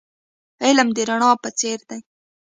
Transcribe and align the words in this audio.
علم 0.65 0.87
د 0.95 0.97
رڼا 1.09 1.31
په 1.43 1.49
څیر 1.59 1.79
دی. 1.89 1.99